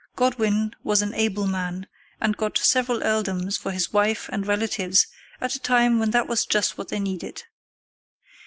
Godwin 0.15 0.73
was 0.83 1.03
an 1.03 1.13
able 1.13 1.45
man, 1.45 1.85
and 2.19 2.35
got 2.35 2.57
several 2.57 3.01
earldoms 3.03 3.55
for 3.55 3.69
his 3.69 3.93
wife 3.93 4.31
and 4.33 4.47
relatives 4.47 5.05
at 5.39 5.53
a 5.53 5.59
time 5.59 5.99
when 5.99 6.09
that 6.09 6.27
was 6.27 6.43
just 6.47 6.75
what 6.75 6.87
they 6.87 6.99
needed. 6.99 7.43